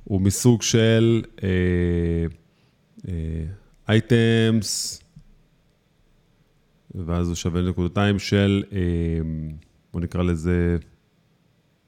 הוא 0.04 0.22
מסוג 0.22 0.62
של 0.62 1.24
items, 3.90 5.02
אה, 5.02 5.06
ואז 7.06 7.28
הוא 7.28 7.36
שווה 7.36 7.62
נקודתיים 7.62 8.20
של, 8.20 8.64
אה, 8.72 8.80
בוא 9.94 10.02
נקרא 10.02 10.24
לזה, 10.24 10.78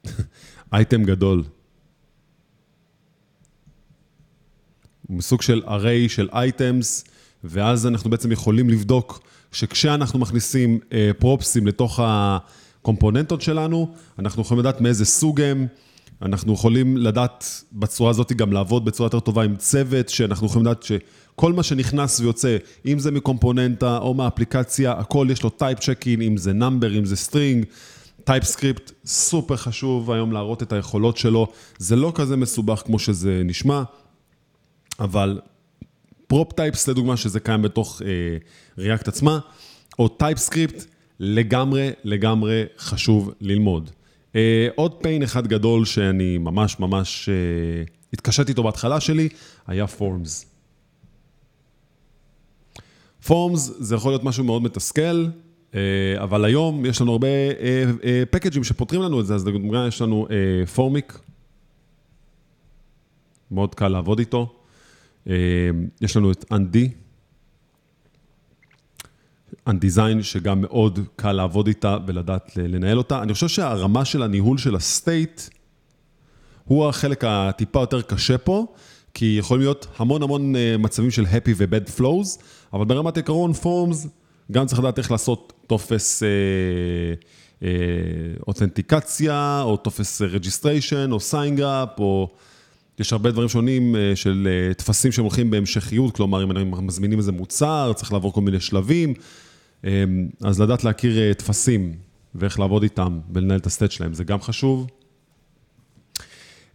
אייטם 0.72 1.04
גדול. 1.04 1.44
מסוג 5.10 5.42
של 5.42 5.62
array 5.66 6.08
של 6.08 6.28
items, 6.32 7.04
ואז 7.44 7.86
אנחנו 7.86 8.10
בעצם 8.10 8.32
יכולים 8.32 8.70
לבדוק 8.70 9.20
שכשאנחנו 9.52 10.18
מכניסים 10.18 10.78
props 11.18 11.49
ים 11.49 11.62
אה, 11.62 11.68
לתוך 11.68 12.00
הקומפוננטות 12.02 13.42
שלנו, 13.42 13.94
אנחנו 14.18 14.42
יכולים 14.42 14.60
לדעת 14.60 14.80
מאיזה 14.80 15.04
סוג 15.04 15.40
הם, 15.40 15.66
אנחנו 16.22 16.52
יכולים 16.52 16.96
לדעת 16.96 17.62
בצורה 17.72 18.10
הזאת 18.10 18.32
גם 18.32 18.52
לעבוד 18.52 18.84
בצורה 18.84 19.06
יותר 19.06 19.20
טובה 19.20 19.44
עם 19.44 19.56
צוות, 19.56 20.08
שאנחנו 20.08 20.46
יכולים 20.46 20.66
לדעת 20.66 20.82
שכל 20.82 21.52
מה 21.52 21.62
שנכנס 21.62 22.20
ויוצא, 22.20 22.56
אם 22.86 22.98
זה 22.98 23.10
מקומפוננטה 23.10 23.98
או 23.98 24.14
מהאפליקציה, 24.14 24.92
הכל 24.92 25.28
יש 25.30 25.42
לו 25.42 25.50
type 25.50 25.78
checking, 25.78 26.22
אם 26.22 26.36
זה 26.36 26.52
number, 26.52 26.98
אם 26.98 27.04
זה 27.04 27.16
string. 27.16 27.64
TypeScript, 28.24 28.92
סופר 29.06 29.56
חשוב 29.56 30.10
היום 30.10 30.32
להראות 30.32 30.62
את 30.62 30.72
היכולות 30.72 31.16
שלו. 31.16 31.46
זה 31.78 31.96
לא 31.96 32.12
כזה 32.14 32.36
מסובך 32.36 32.82
כמו 32.86 32.98
שזה 32.98 33.42
נשמע, 33.44 33.82
אבל 35.00 35.40
prop 36.26 36.52
types, 36.52 36.88
לדוגמה, 36.88 37.16
שזה 37.16 37.40
קיים 37.40 37.62
בתוך 37.62 38.02
אה, 38.02 38.84
React 38.84 39.08
עצמה, 39.08 39.38
או 39.98 40.08
TypeScript, 40.08 40.84
לגמרי, 41.20 41.90
לגמרי 42.04 42.64
חשוב 42.78 43.32
ללמוד. 43.40 43.90
אה, 44.32 44.36
עוד 44.74 44.94
pain 45.02 45.22
אחד 45.22 45.46
גדול 45.46 45.84
שאני 45.84 46.38
ממש 46.38 46.80
ממש 46.80 47.28
אה, 47.28 47.90
התקשיתי 48.12 48.50
איתו 48.50 48.62
בהתחלה 48.62 49.00
שלי, 49.00 49.28
היה 49.66 49.86
forms. 49.86 50.46
forms 53.26 53.72
זה 53.78 53.94
יכול 53.94 54.12
להיות 54.12 54.24
משהו 54.24 54.44
מאוד 54.44 54.62
מתסכל, 54.62 55.26
אה, 55.72 55.74
אבל 56.18 56.44
היום 56.44 56.86
יש 56.86 57.00
לנו 57.00 57.12
הרבה 57.12 57.28
package 58.30 58.55
ים 58.55 58.62
אה, 58.62 58.64
אה, 58.64 58.68
שפותרים 58.68 59.02
לנו 59.02 59.20
את 59.20 59.26
זה, 59.26 59.34
אז 59.34 59.46
לדוגמה 59.46 59.86
יש 59.88 60.02
לנו 60.02 60.26
Formik, 60.74 61.18
מאוד 63.50 63.74
קל 63.74 63.88
לעבוד 63.88 64.18
איתו. 64.18 64.57
אה, 65.26 65.30
יש 66.00 66.16
לנו 66.16 66.32
את 66.32 66.44
Ant 66.52 66.75
D, 66.75 66.90
Ant 69.68 69.84
Design, 69.84 70.22
שגם 70.22 70.60
מאוד 70.60 70.98
קל 71.16 71.32
לעבוד 71.32 71.66
איתה 71.66 71.96
ולדעת 72.06 72.56
לנהל 72.56 72.98
אותה. 72.98 73.22
אני 73.22 73.34
חושב 73.34 73.48
שהרמה 73.48 74.04
של 74.04 74.22
הניהול 74.22 74.58
של 74.58 74.76
ה 74.76 74.85
state, 74.85 75.42
הוא 76.64 76.88
החלק 76.88 77.24
הטיפה 77.26 77.80
יותר 77.80 78.02
קשה 78.02 78.38
פה, 78.38 78.66
כי 79.14 79.36
יכולים 79.38 79.62
להיות 79.62 79.86
המון 79.96 80.22
המון 80.22 80.56
אה, 80.56 80.76
מצבים 80.78 81.10
של 81.10 81.24
happy 81.24 81.50
ו-bad 81.56 82.00
flows, 82.00 82.42
אבל 82.72 82.84
ברמת 82.84 83.18
עקרון 83.18 83.52
forms, 83.52 84.06
גם 84.52 84.66
צריך 84.66 84.80
לדעת 84.80 84.98
איך 84.98 85.10
לעשות 85.10 85.52
טופס 85.66 86.22
אה, 86.22 86.28
אה, 87.62 87.68
אותנטיקציה, 88.46 89.62
או 89.64 89.76
טופס 89.76 90.22
registration, 90.22 91.12
או 91.12 91.18
up, 91.58 92.00
או... 92.00 92.30
יש 92.98 93.12
הרבה 93.12 93.30
דברים 93.30 93.48
שונים 93.48 93.96
אה, 93.96 94.16
של 94.16 94.48
אה, 94.50 94.74
טפסים 94.74 95.12
שהם 95.12 95.24
הולכים 95.24 95.50
בהמשכיות, 95.50 96.16
כלומר, 96.16 96.42
אם 96.42 96.50
אנחנו 96.50 96.82
מזמינים 96.82 97.18
איזה 97.18 97.32
מוצר, 97.32 97.92
צריך 97.96 98.12
לעבור 98.12 98.32
כל 98.32 98.40
מיני 98.40 98.60
שלבים. 98.60 99.14
אמ, 99.84 100.28
אז 100.44 100.60
לדעת 100.60 100.84
להכיר 100.84 101.18
אה, 101.18 101.34
טפסים 101.34 101.94
ואיך 102.34 102.60
לעבוד 102.60 102.82
איתם 102.82 103.20
ולנהל 103.32 103.58
את 103.58 103.66
הסטט 103.66 103.90
שלהם, 103.90 104.14
זה 104.14 104.24
גם 104.24 104.40
חשוב. 104.40 104.86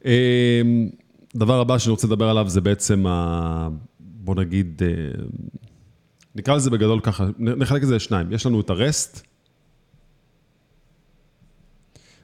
אמ, 0.06 0.90
דבר 1.36 1.60
הבא 1.60 1.78
שאני 1.78 1.92
רוצה 1.92 2.08
לדבר 2.08 2.30
עליו 2.30 2.50
זה 2.50 2.62
בעצם, 2.62 3.08
ה... 3.08 3.68
בוא 4.00 4.36
נגיד, 4.36 4.82
נקרא 6.36 6.56
לזה 6.56 6.70
בגדול 6.70 7.00
ככה, 7.00 7.28
נחלק 7.40 7.84
את 7.84 7.88
זה 7.88 7.96
לשניים. 7.96 8.32
יש 8.32 8.46
לנו 8.46 8.62
את 8.62 8.70
ה-REST, 8.70 9.20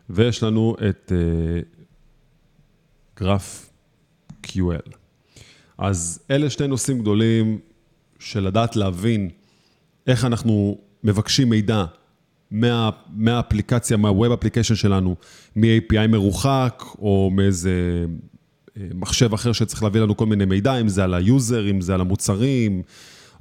ויש 0.10 0.44
לנו 0.44 0.76
את 0.90 1.12
GraphQL. 3.20 4.96
אז 5.78 6.20
אלה 6.32 6.50
שני 6.50 6.68
נושאים 6.68 7.00
גדולים 7.00 7.60
של 8.20 8.40
לדעת 8.40 8.76
להבין 8.76 9.30
איך 10.08 10.26
אנחנו 10.26 10.78
מבקשים 11.04 11.50
מידע 11.50 11.86
מה, 12.52 12.90
מהאפליקציה, 13.16 13.98
מה 13.98 14.12
web 14.12 14.32
application 14.32 14.76
שלנו, 14.76 15.16
מ-API 15.56 16.08
מרוחק, 16.10 16.84
או 17.00 17.32
מאיזה 17.34 18.06
אה, 18.78 18.84
מחשב 18.94 19.34
אחר 19.34 19.52
שצריך 19.52 19.84
להביא 19.84 20.02
לנו 20.02 20.18
כל 20.18 20.26
מיני 20.26 20.46
מידע, 20.46 20.78
אם 20.78 20.88
זה 20.88 21.04
על 21.04 21.14
ה 21.14 21.23
user, 21.23 21.70
אם 21.70 21.82
זה 21.82 21.94
על 21.94 22.02
המוצרים, 22.02 22.82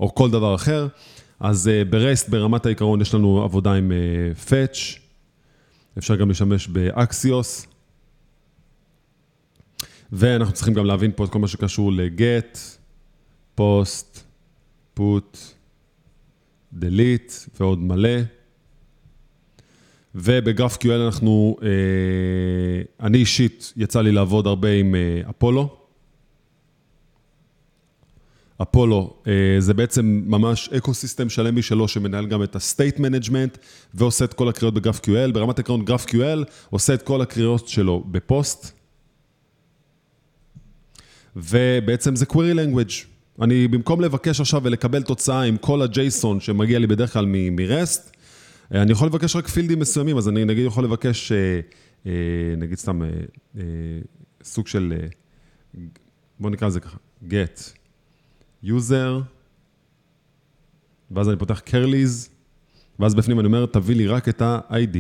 או 0.01 0.15
כל 0.15 0.31
דבר 0.31 0.55
אחר. 0.55 0.89
אז 1.41 1.69
אה, 1.69 1.85
ברסט, 1.85 2.29
ברמת 2.29 2.67
העיקרון, 2.67 3.01
יש 3.01 3.15
לנו 3.15 3.43
עבודה 3.43 3.73
עם 3.73 3.93
uh, 3.93 4.49
Fetch, 4.51 4.99
אפשר 5.99 6.17
גם 6.17 6.29
להשתמש 6.29 6.69
באקסיוס, 6.69 7.67
ואנחנו 10.13 10.55
צריכים 10.55 10.75
גם 10.75 10.85
להבין 10.85 11.11
פה 11.17 11.25
את 11.25 11.31
כל 11.31 11.39
מה 11.39 11.49
שקשור 11.49 11.93
ל-get, 11.93 12.59
post, 13.61 14.19
put, 14.99 15.37
delete 16.81 17.49
ועוד 17.61 17.79
מלא. 17.79 18.19
ובגרף 20.15 20.77
QL 20.77 21.07
אנחנו, 21.07 21.57
אה, 21.63 23.07
אני 23.07 23.19
אישית, 23.19 23.73
יצא 23.77 24.01
לי 24.01 24.13
לעבוד 24.13 24.47
הרבה 24.47 24.73
עם 24.73 24.95
אה, 24.95 25.31
אפולו. 25.31 25.77
אפולו 28.63 29.15
אה, 29.27 29.33
זה 29.59 29.75
בעצם 29.75 30.23
ממש 30.27 30.69
ecosystem 30.69 31.29
שלם 31.29 31.57
משלו 31.57 31.89
שמנהל 31.89 32.27
גם 32.27 32.43
את 32.43 32.57
ה-state 32.57 32.99
management 32.99 33.59
ועושה 33.95 34.25
את 34.25 34.35
כל 34.35 34.49
הקריאות 34.49 34.75
ב 34.75 35.01
GraphQL. 35.01 35.33
ברמת 35.33 35.59
עקרון 35.59 35.85
GraphQL 35.85 36.45
עושה 36.71 36.95
את 36.95 37.03
כל 37.03 37.21
הקריאות 37.21 37.69
שלו 37.69 38.05
בפוסט. 38.11 38.78
ובעצם 41.37 42.17
זה 42.17 42.25
query 42.25 42.55
language. 42.57 43.07
אני 43.43 43.69
במקום 43.69 44.01
לבקש 44.01 44.41
עכשיו 44.41 44.61
ולקבל 44.65 45.03
תוצאה 45.03 45.43
עם 45.43 45.57
כל 45.57 45.83
ה-JSON 45.83 46.41
שמגיע 46.41 46.79
לי 46.79 46.87
בדרך 46.87 47.13
כלל 47.13 47.27
מ-REST, 47.27 48.19
אני 48.71 48.93
יכול 48.93 49.09
לבקש 49.09 49.37
רק 49.37 49.49
field 49.49 49.70
ים 49.70 49.79
מסוימים, 49.79 50.19
אז 50.19 50.29
אני 50.29 50.45
נגיד 50.45 50.67
יכול 50.67 50.85
לבקש, 50.85 51.33
נגיד 52.59 52.79
סתם 52.79 53.01
סוג 54.43 54.67
של, 54.67 54.95
בואו 56.41 56.53
נקרא 56.53 56.69
לזה 56.69 56.81
ככה, 56.81 56.97
get, 57.29 57.73
user, 58.65 59.23
ואז 61.11 61.29
אני 61.29 61.37
פותח 61.37 61.59
קרליז, 61.59 62.29
ואז 62.99 63.15
בפנים 63.15 63.41
אני 63.41 63.47
אומר, 63.47 63.67
תביא 63.67 63.97
לי 63.97 64.07
רק 64.07 64.29
את 64.29 64.43
ה-ID, 64.43 64.97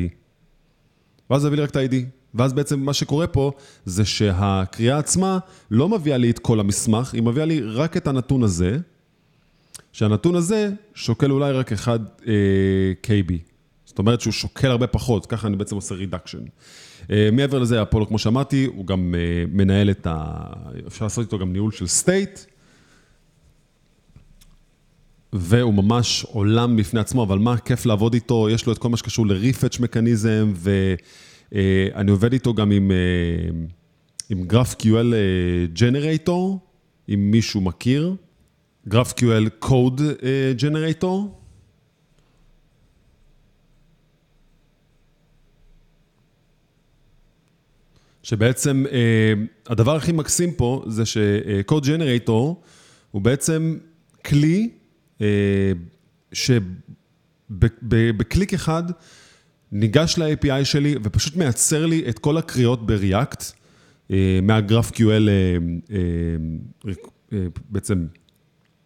ואז 1.30 1.44
תביא 1.44 1.56
לי 1.56 1.62
רק 1.62 1.70
את 1.70 1.76
ה-ID. 1.76 1.94
ואז 2.35 2.52
בעצם 2.52 2.80
מה 2.80 2.92
שקורה 2.92 3.26
פה, 3.26 3.52
זה 3.85 4.04
שהקריאה 4.04 4.99
עצמה 4.99 5.38
לא 5.70 5.88
מביאה 5.88 6.16
לי 6.16 6.30
את 6.30 6.38
כל 6.38 6.61
המסמך, 6.61 7.14
היא 7.14 7.23
מביאה 7.23 7.47
לי 7.47 7.61
רק 7.61 7.97
את 7.97 8.06
הנתון 8.06 8.42
הזה, 8.42 8.78
שהנתון 9.92 10.35
הזה 10.35 10.70
שוקל 10.94 11.30
אולי 11.30 11.52
רק 11.52 11.73
1 11.73 12.00
אה, 12.26 12.32
KB. 13.02 13.32
זאת 13.85 13.99
אומרת 13.99 14.20
שהוא 14.20 14.32
שוקל 14.32 14.70
הרבה 14.70 14.87
פחות, 14.87 15.26
ככה 15.26 15.49
אני 15.49 15.56
בעצם 15.56 15.76
עושה 15.76 15.94
רידקשן. 15.94 16.42
אה, 17.11 17.28
מעבר 17.32 17.58
לזה, 17.58 17.82
אפולו, 17.82 18.06
כמו 18.06 18.18
שאמרתי, 18.18 18.64
הוא 18.64 18.87
גם 18.87 19.14
אה, 19.14 19.44
מנהל 19.52 19.90
את 19.90 20.06
ה... 20.06 20.44
אפשר 20.87 21.04
לעשות 21.04 21.25
איתו 21.25 21.38
גם 21.38 21.52
ניהול 21.52 21.73
של 21.73 21.87
סטייט. 21.87 22.40
והוא 25.32 25.75
ממש 25.75 26.25
עולם 26.25 26.76
בפני 26.76 27.00
עצמו, 27.00 27.23
אבל 27.23 27.38
מה 27.38 27.56
כיף 27.56 27.87
לעבוד 27.87 28.14
איתו, 28.14 28.49
יש 28.50 28.66
לו 28.66 28.73
את 28.73 28.78
כל 28.78 28.88
מה 28.88 28.97
שקשור 28.97 29.26
ל-refetch 29.26 29.82
מכניזם, 29.82 30.52
ואני 31.52 32.11
עובד 32.11 32.33
איתו 32.33 32.55
גם 32.55 32.71
עם, 32.71 32.90
עם 34.31 34.47
GraphQL 34.50 35.14
Generator, 35.75 36.59
אם 37.09 37.31
מישהו 37.31 37.61
מכיר, 37.61 38.14
GraphQL 38.90 39.64
Code 39.64 40.00
Generator. 40.59 41.17
שבעצם 48.23 48.85
הדבר 49.67 49.97
הכי 49.97 50.12
מקסים 50.12 50.52
פה 50.55 50.85
זה 50.87 51.07
ש-Code 51.07 51.85
Generator 51.85 52.33
הוא 53.11 53.23
בעצם 53.23 53.78
כלי 54.25 54.71
שבקליק 57.50 58.55
אחד 58.55 58.83
ניגש 59.72 60.18
ל-API 60.18 60.64
שלי 60.64 60.94
ופשוט 61.02 61.37
מייצר 61.37 61.87
לי 61.87 62.04
את 62.08 62.18
כל 62.18 62.37
הקריאות 62.37 62.87
ב-React, 62.87 63.44
מה-GraphQL, 64.42 65.28
בעצם 67.70 68.06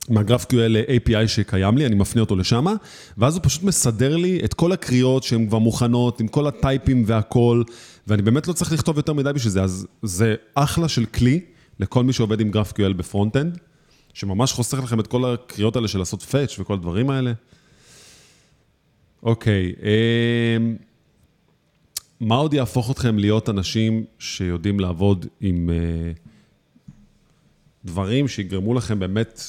מה-GraphQL 0.08 0.88
API 0.88 1.26
שקיים 1.26 1.78
לי, 1.78 1.86
אני 1.86 1.94
מפנה 1.94 2.20
אותו 2.20 2.36
לשם, 2.36 2.66
ואז 3.18 3.34
הוא 3.34 3.42
פשוט 3.44 3.62
מסדר 3.62 4.16
לי 4.16 4.40
את 4.44 4.54
כל 4.54 4.72
הקריאות 4.72 5.22
שהן 5.22 5.46
כבר 5.46 5.58
מוכנות, 5.58 6.20
עם 6.20 6.28
כל 6.28 6.46
הטייפים 6.46 7.04
והכל, 7.06 7.62
ואני 8.06 8.22
באמת 8.22 8.48
לא 8.48 8.52
צריך 8.52 8.72
לכתוב 8.72 8.96
יותר 8.96 9.12
מדי 9.12 9.32
בשביל 9.32 9.52
זה, 9.52 9.62
אז 9.62 9.86
זה 10.02 10.34
אחלה 10.54 10.88
של 10.88 11.04
כלי 11.04 11.40
לכל 11.80 12.04
מי 12.04 12.12
שעובד 12.12 12.40
עם 12.40 12.50
GraphQL 12.50 12.92
ב 12.96 13.02
front-end. 13.02 13.58
שממש 14.14 14.52
חוסך 14.52 14.78
לכם 14.82 15.00
את 15.00 15.06
כל 15.06 15.24
הקריאות 15.24 15.76
האלה 15.76 15.88
של 15.88 15.98
לעשות 15.98 16.22
fetch 16.22 16.58
וכל 16.58 16.74
הדברים 16.74 17.10
האלה. 17.10 17.32
אוקיי, 19.22 19.72
אמ, 19.82 20.76
מה 22.20 22.34
עוד 22.34 22.54
יהפוך 22.54 22.90
אתכם 22.90 23.18
להיות 23.18 23.48
אנשים 23.48 24.04
שיודעים 24.18 24.80
לעבוד 24.80 25.26
עם 25.40 25.70
אה, 25.70 26.12
דברים 27.84 28.28
שיגרמו 28.28 28.74
לכם 28.74 28.98
באמת 28.98 29.40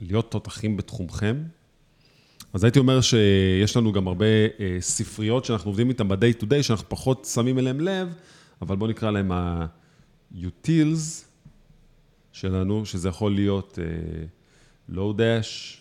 להיות 0.00 0.30
תותחים 0.30 0.76
בתחומכם? 0.76 1.42
אז 2.52 2.64
הייתי 2.64 2.78
אומר 2.78 3.00
שיש 3.00 3.76
לנו 3.76 3.92
גם 3.92 4.08
הרבה 4.08 4.26
אה, 4.60 4.76
ספריות 4.80 5.44
שאנחנו 5.44 5.70
עובדים 5.70 5.88
איתן 5.88 6.08
ב-day 6.08 6.42
to 6.42 6.44
day, 6.44 6.62
שאנחנו 6.62 6.88
פחות 6.88 7.28
שמים 7.34 7.58
אליהן 7.58 7.80
לב, 7.80 8.14
אבל 8.62 8.76
בואו 8.76 8.90
נקרא 8.90 9.10
להן 9.10 9.32
ה-utils. 9.32 11.24
שלנו, 12.34 12.86
שזה 12.86 13.08
יכול 13.08 13.34
להיות 13.34 13.78
uh, 13.78 14.94
low 14.94 15.18
dash, 15.18 15.76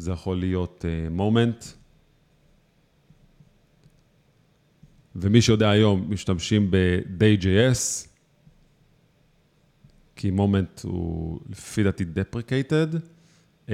זה 0.00 0.12
יכול 0.12 0.40
להיות 0.40 0.84
uh, 0.84 1.20
moment, 1.20 1.66
ומי 5.16 5.42
שיודע 5.42 5.70
היום, 5.70 6.06
משתמשים 6.08 6.70
ב-day.js, 6.70 8.08
כי 10.16 10.30
moment 10.30 10.80
הוא 10.82 11.40
לפי 11.50 11.82
דעתי 11.82 12.04
deprecated. 12.04 12.96
אמ, 13.66 13.70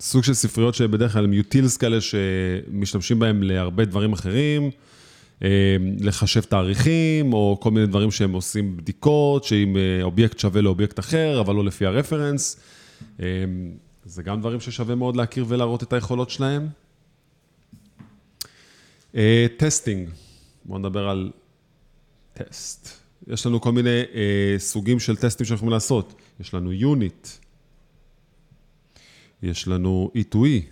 סוג 0.00 0.24
של 0.24 0.34
ספריות 0.34 0.74
שבדרך 0.74 1.12
כלל 1.12 1.24
הם 1.24 1.32
utils 1.32 1.78
כאלה 1.78 2.00
שמשתמשים 2.00 3.18
בהם 3.18 3.42
להרבה 3.42 3.84
דברים 3.84 4.12
אחרים. 4.12 4.70
אמ, 5.42 5.48
לחשב 6.00 6.40
תאריכים, 6.40 7.32
או 7.32 7.58
כל 7.60 7.70
מיני 7.70 7.86
דברים 7.86 8.10
שהם 8.10 8.32
עושים 8.32 8.76
בדיקות, 8.76 9.44
שאם 9.44 9.76
אה, 9.76 10.02
אובייקט 10.02 10.38
שווה 10.38 10.60
לאובייקט 10.60 10.98
אחר, 10.98 11.40
אבל 11.40 11.54
לא 11.54 11.64
לפי 11.64 11.86
ה 11.86 11.93
reference. 11.93 12.60
זה 14.10 14.22
גם 14.22 14.40
דברים 14.40 14.60
ששווה 14.60 14.94
מאוד 14.94 15.16
להכיר 15.16 15.44
ולהראות 15.48 15.82
את 15.82 15.92
היכולות 15.92 16.30
שלהם. 16.30 16.68
testing, 19.56 20.08
אה, 20.08 20.14
בואו 20.64 20.78
נדבר 20.78 21.08
על 21.08 21.30
טסט. 22.32 22.88
יש 23.26 23.46
לנו 23.46 23.60
כל 23.60 23.72
מיני 23.72 24.02
אה, 24.14 24.54
סוגים 24.58 25.00
של 25.00 25.16
טסטים 25.16 25.46
שאנחנו 25.46 25.54
יכולים 25.54 25.72
לעשות. 25.72 26.14
יש 26.40 26.54
לנו 26.54 26.72
יוניט, 26.72 27.28
יש 29.42 29.68
לנו 29.68 30.10
E2E, 30.16 30.62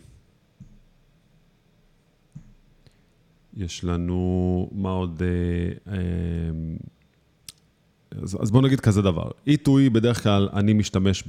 יש 3.56 3.84
לנו, 3.84 4.68
מה 4.72 4.90
עוד? 4.90 5.22
אה, 5.22 5.92
אה, 5.92 6.00
אז, 8.22 8.38
אז 8.42 8.50
בואו 8.50 8.62
נגיד 8.62 8.80
כזה 8.80 9.02
דבר. 9.02 9.30
E2E 9.48 9.90
בדרך 9.92 10.22
כלל 10.22 10.48
אני 10.52 10.72
משתמש 10.72 11.22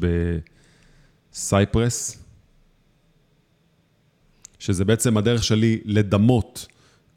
בסייפרס, 1.34 2.24
שזה 4.60 4.86
בעצם 4.86 5.18
הדרך 5.18 5.44
שלי 5.44 5.80
לדמות 5.86 6.68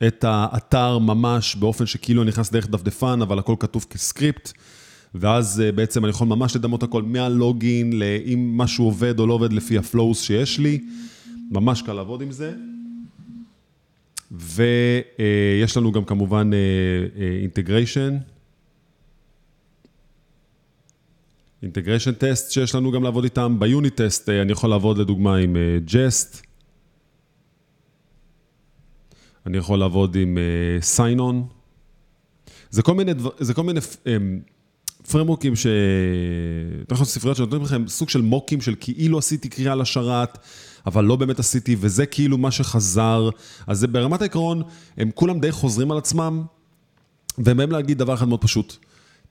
את 0.07 0.25
האתר 0.25 0.99
ממש 0.99 1.57
באופן 1.57 1.87
שכאילו 1.87 2.23
אני 2.23 2.29
נכנס 2.29 2.51
דרך 2.51 2.69
דפדפן, 2.69 3.23
אבל 3.23 3.39
הכל 3.39 3.55
כתוב 3.59 3.87
כ 3.91 4.05
script, 4.05 4.53
ואז 5.15 5.61
אה, 5.61 5.73
בעצם 5.73 6.05
אני 6.05 6.11
יכול 6.11 6.27
ממש 6.27 6.57
לדמות 6.57 6.83
הכל 6.83 7.03
מה 7.03 7.25
login, 7.25 7.93
לאם 7.93 8.59
משהו 8.59 8.85
עובד 8.85 9.19
או 9.19 9.27
לא 9.27 9.33
עובד 9.33 9.53
לפי 9.53 9.79
ה 9.79 9.86
flows 9.86 10.23
שיש 10.23 10.59
לי. 10.59 10.81
ממש 11.51 11.83
קל 11.83 11.93
לעבוד 11.93 12.23
עם 12.23 12.31
זה. 12.31 12.55
ויש 14.31 15.77
לנו 15.77 15.93
גם 15.93 16.05
כמובן 16.05 16.51
integration. 17.41 18.17
integration 21.63 22.13
test 22.13 22.51
שיש 22.51 22.75
לנו 22.75 22.93
גם 22.93 23.03
לעבוד 23.03 23.25
איתם. 23.25 23.57
ב 23.59 23.67
unit 23.67 24.01
test 24.01 24.29
אה, 24.29 24.43
אני 24.43 24.53
יכול 24.53 24.71
לעבוד 24.71 24.99
לדוגמה 24.99 25.37
עם 25.37 25.57
Jest. 25.85 26.35
אה, 26.37 26.41
אני 29.47 29.59
יכול 29.59 29.79
לעבוד 29.79 30.17
עם 30.17 30.39
Sinon. 30.81 31.37
אה, 31.37 31.43
זה 32.71 32.83
כל 32.83 32.95
מיני, 32.95 33.13
מיני 33.65 33.81
framework 35.11 35.48
ים 35.48 35.57
ש... 35.57 35.67
אתה 36.87 36.95
יכול 36.95 37.07
ספריות 37.07 37.37
שנותנים 37.37 37.63
לכם 37.63 37.89
סוג 37.89 38.09
של 38.09 38.21
mock 38.21 38.47
ים 38.47 38.61
של 38.61 38.75
כאילו 38.81 39.19
עשיתי 39.19 39.49
קריאה 39.49 39.75
לשרת. 39.75 40.39
אבל 40.87 41.05
לא 41.05 41.17
באמת 41.17 41.39
עשיתי, 41.39 41.77
וזה 41.81 42.07
כאילו 42.07 42.39
מה 42.39 42.51
שחזר. 42.51 43.31
אז 43.67 43.79
זה 43.79 43.87
ברמת 43.87 44.21
העיקרון, 44.21 44.63
הם 44.97 45.11
כולם 45.15 45.41
די 45.41 45.53
חוזרים 45.53 45.91
על 45.91 45.99
עצמם, 45.99 46.43
והם 47.39 47.57
באים 47.57 47.73
להגיד 47.73 47.99
דבר 47.99 48.15
אחד 48.15 48.29
מאוד 48.29 48.41
פשוט. 48.41 48.77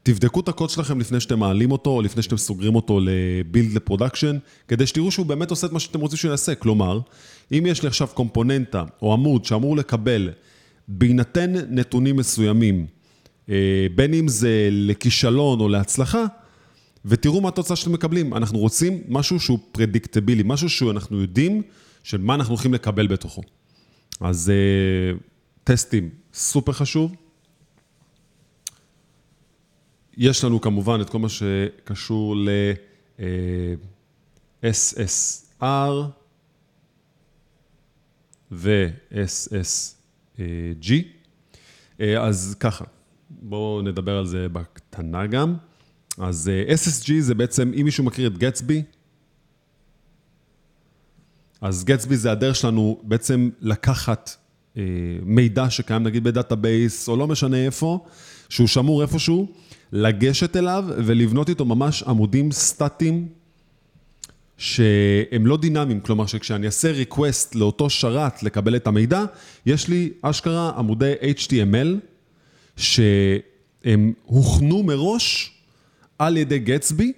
תבדקו 0.04 0.40
את 0.40 0.48
הקוד 0.48 0.70
שלכם 0.70 1.00
לפני 1.00 1.20
שאתם 1.20 1.40
מעלים 1.40 1.72
אותו, 1.72 1.90
או 1.90 2.02
לפני 2.02 2.24
שאתם 2.24 2.38
סוגרים 2.38 2.76
אותו 2.76 3.00
ל 3.04 3.16
build 3.16 3.74
ל 3.74 3.79
production, 3.79 4.38
כדי 4.68 4.88
שתראו 4.88 5.12
שהוא 5.12 5.26
באמת 5.26 5.50
עושה 5.50 5.68
את 5.68 5.72
מה 5.72 5.80
שאתם 5.80 6.00
רוצים 6.00 6.18
שהוא 6.18 6.32
יעשה. 6.32 6.56
כלומר, 6.56 7.00
אם 7.52 7.64
יש 7.68 7.82
לי 7.82 7.88
עכשיו 7.88 8.08
קומפוננטה 8.08 8.84
או 9.02 9.14
עמוד 9.14 9.46
שאמור 9.46 9.78
לקבל, 9.78 10.30
בהינתן 10.88 11.54
נתונים 11.70 12.16
מסוימים, 12.16 12.86
אה, 13.50 13.88
בין 13.96 14.14
אם 14.14 14.28
זה 14.28 14.70
לכישלון 14.72 15.60
או 15.60 15.70
להצלחה, 15.70 16.26
ותראו 17.06 17.42
מה 17.42 17.48
התוצאה 17.48 17.76
שאתם 17.76 17.92
מקבלים. 17.92 18.34
אנחנו 18.34 18.60
רוצים 18.60 19.02
משהו 19.08 19.40
שהוא 19.40 19.60
פרדיקטבילי, 19.72 20.44
משהו 20.46 20.70
שאנחנו 20.70 21.22
יודעים 21.22 21.62
של 22.04 22.18
מה 22.18 22.36
אנחנו 22.36 22.54
הולכים 22.54 22.74
לקבל 22.74 23.08
בתוכו. 23.08 23.42
אז 24.20 24.52
uh, 24.52 25.20
טסטים, 25.64 26.10
סופר 26.34 26.72
חשוב. 26.72 27.16
יש 30.18 30.44
לנו 30.44 30.62
כמובן 30.62 31.02
את 31.02 31.10
כל 31.10 31.20
מה 31.20 31.30
שקשור 31.30 32.36
ל-SSR 34.64 35.92
ו-SSG. 38.52 40.42
אז 42.20 42.56
ככה, 42.60 42.86
בואו 43.30 43.82
נדבר 43.82 44.18
על 44.18 44.26
זה 44.26 44.50
בקטנה 44.50 45.28
גם. 45.28 45.56
אז 46.18 46.52
uh, 46.68 46.72
SSG 46.72 47.12
זה 47.20 47.36
בעצם, 47.36 47.72
אם 47.80 47.82
מישהו 47.86 48.04
מכיר 48.04 48.28
את 48.28 48.38
גטסבי, 48.38 48.84
אז 51.62 51.84
גטסבי 51.84 52.18
זה 52.18 52.32
הדרך 52.32 52.56
שלנו 52.56 53.02
בעצם 53.04 53.50
לקחת 53.62 54.41
מידע 55.26 55.70
שקיים 55.70 56.04
נגיד 56.04 56.24
ב 56.24 56.33
database, 56.33 57.10
או 57.10 57.16
לא 57.16 57.28
משנה 57.28 57.66
איפה, 57.66 58.06
שהוא 58.50 58.68
שמור 58.68 59.02
איפשהו, 59.02 59.48
לגשת 59.92 60.56
אליו 60.56 60.86
ולבנות 60.98 61.50
איתו 61.50 61.66
ממש 61.66 62.04
עמודים 62.04 62.52
סטטיים 62.52 63.28
שהם 64.58 65.46
לא 65.48 65.58
דינמיים, 65.58 66.00
כלומר 66.00 66.26
שכשאני 66.26 66.66
אעשה 66.66 66.94
request 67.04 67.56
לאותו 67.56 67.90
שרת 67.90 68.44
לקבל 68.44 68.76
את 68.76 68.88
המידע, 68.88 69.24
יש 69.66 69.88
לי 69.88 70.12
אשכרה 70.22 70.72
עמודי 70.78 71.14
HTML 71.38 71.88
שהם 72.78 74.14
הוכנו 74.24 74.84
מראש 74.84 75.54
על 76.20 76.38
ידי 76.38 76.60
גטסבי, 76.60 77.14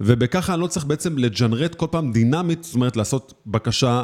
ובככה 0.00 0.54
אני 0.54 0.62
לא 0.62 0.66
צריך 0.66 0.86
בעצם 0.86 1.18
לג'נרט 1.18 1.74
כל 1.74 1.86
פעם 1.90 2.12
דינמית, 2.12 2.64
זאת 2.64 2.74
אומרת 2.74 2.96
לעשות 2.96 3.34
בקשה 3.46 4.02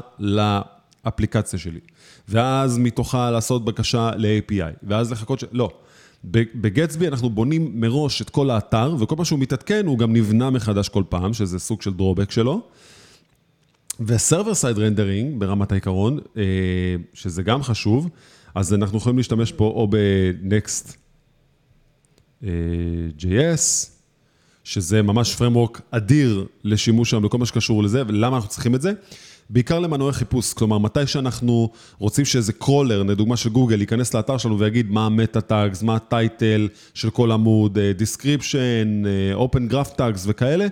לאפליקציה 1.05 1.59
שלי, 1.59 1.81
ואז 2.29 2.79
מתוכה 2.79 3.31
לעשות 3.31 3.64
בקשה 3.64 4.11
ל-API, 4.17 4.77
ואז 4.83 5.12
לחכות 5.12 5.40
ש... 5.40 5.45
לא. 5.53 5.71
בגטסבי 6.55 7.09
אנחנו 7.09 7.31
בונים 7.31 7.81
מראש 7.81 8.23
את 8.23 8.31
כל 8.31 8.51
האתר, 8.51 8.97
וכל 9.01 9.17
פעם 9.17 9.25
שהוא 9.25 9.38
מתעדכן 9.38 9.87
הוא 9.87 9.99
גם 9.99 10.12
נבנה 10.12 10.51
מחדש 10.51 10.88
כל 10.88 11.03
פעם, 11.09 11.33
שזה 11.33 11.59
סוג 11.59 11.83
של 11.83 11.93
drawback 11.92 12.31
שלו. 12.31 12.62
ו 14.01 14.08
server 14.08 14.55
side 14.55 14.79
rendering 14.79 15.40
ברמת 15.40 15.73
העיקרון, 15.73 16.19
אה, 16.37 16.43
שזה 17.14 17.43
גם 17.43 17.62
חשוב, 17.62 18.09
אז 18.55 18.75
אנחנו 18.75 18.99
יכולים 18.99 19.17
להשתמש 19.17 19.53
פה 19.53 19.64
או 19.64 19.88
ב-Next 19.90 20.97
אה, 22.45 23.55
שזה 24.64 25.03
ממש 25.03 25.37
framework 25.37 25.81
אדיר 25.90 26.47
לשימוש 26.64 27.11
שם 27.11 27.23
בכל 27.23 27.38
מה 27.38 27.47
שקשור 27.47 27.83
לזה, 27.83 28.03
ולמה 28.07 28.37
אנחנו 28.37 28.49
צריכים 28.51 28.75
את 28.75 28.83
זה? 28.83 28.93
בעיקר 29.50 29.78
למנועי 29.78 30.12
חיפוש, 30.12 30.52
כלומר, 30.52 30.78
מתי 30.78 31.07
שאנחנו 31.07 31.70
רוצים 31.98 32.24
שאיזה 32.24 32.52
crawler, 32.53 33.03
לדוגמה 33.02 33.37
של 33.37 33.50
גוגל, 33.50 33.80
ייכנס 33.80 34.14
לאתר 34.14 34.38
שלנו 34.38 34.59
ויגיד 34.59 34.90
מה 34.90 35.07
ה 35.07 35.13
meta 35.13 35.40
tags, 35.40 35.83
מה 35.83 35.96
ה 35.97 36.09
title 36.09 36.68
של 36.94 37.11
כל 37.11 37.33
עמוד, 37.33 37.78
description, 37.79 39.03
open 39.35 39.68
graph 39.68 39.90
tags 39.90 40.25
וכאלה, 40.28 40.66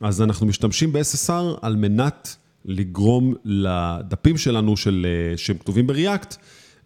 אז 0.00 0.22
אנחנו 0.22 0.46
משתמשים 0.46 0.92
ב-SSR 0.92 1.58
על 1.62 1.76
מנת 1.76 2.36
לגרום 2.64 3.34
לדפים 3.44 4.36
שלנו, 4.36 4.76
של, 4.76 5.06
אה, 5.08 5.36
שהם 5.36 5.58
כתובים 5.58 5.86
ב 5.86 5.93
React, 5.93 6.36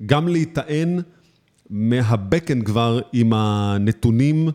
גם 0.07 0.29
להיטען 0.29 1.01
מה-Backend 1.71 2.65
כבר 2.65 3.01
עם 3.13 3.33
הנתונים 3.33 4.49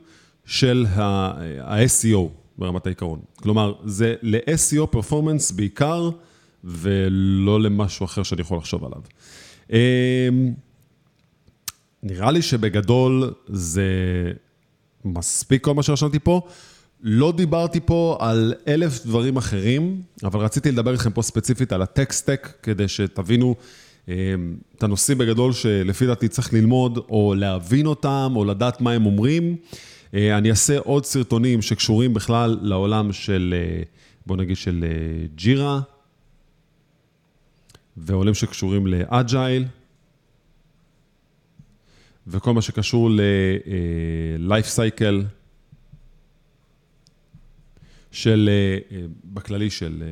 של 0.46 0.86
ה-SEO 0.90 2.28
ברמת 2.58 2.86
העיקרון. 2.86 3.20
כלומר, 3.36 3.74
זה 3.86 4.16
ל-SEO 4.22 4.86
פרפורמנס 4.86 5.52
בעיקר, 5.52 6.10
ולא 6.64 7.62
למשהו 7.62 8.06
אחר 8.06 8.24
שאני 8.24 8.42
יכול 8.42 8.58
לחשוב 8.58 8.86
עליו. 8.86 9.02
אמ, 9.72 10.54
נראה 12.04 12.32
לי 12.32 12.42
שבגדול 12.42 13.34
זה 13.48 13.92
מספיק 15.06 15.64
כל 15.64 15.74
מה 15.74 15.84
שרשמתי 15.84 16.20
פה. 16.20 16.42
לא 17.02 17.32
דיברתי 17.32 17.80
פה 17.86 18.18
על 18.20 18.54
אלף 18.68 19.06
דברים 19.06 19.38
אחרים, 19.38 20.02
אבל 20.24 20.40
רציתי 20.40 20.72
לדבר 20.72 20.92
איתכם 20.92 21.12
פה 21.12 21.22
ספציפית 21.22 21.72
על 21.72 21.82
הטקסט-טק, 21.82 22.54
כדי 22.64 22.88
שתבינו 22.88 23.56
אמ, 24.08 24.14
את 24.76 24.84
הנושאים 24.84 25.18
בגדול 25.18 25.54
שלפי 25.54 26.06
דעתי 26.06 26.28
צריך 26.28 26.54
ללמוד, 26.54 26.98
או 27.10 27.34
להבין 27.38 27.86
אותם, 27.86 28.34
או 28.36 28.46
לדעת 28.46 28.82
מה 28.82 28.92
הם 28.92 29.06
אומרים. 29.06 29.56
אה, 30.14 30.38
אני 30.38 30.50
אעשה 30.50 30.80
עוד 30.80 31.06
סרטונים 31.06 31.62
שקשורים 31.62 32.14
בכלל 32.14 32.58
לעולם 32.62 33.12
של, 33.12 33.56
אה, 33.58 33.84
בוא 34.26 34.38
נגיד, 34.38 34.58
של 34.58 34.86
אה, 34.88 35.28
ג'ירה, 35.36 35.80
ועולים 38.02 38.34
שקשורים 38.34 38.88
לאג'ייל, 38.88 39.66
וכל 42.28 42.54
מה 42.54 42.62
שקשור 42.62 43.10
ל-life 43.10 44.78
cycle 44.78 45.24
של, 48.12 48.50
בכללי 49.24 49.70
של 49.70 50.04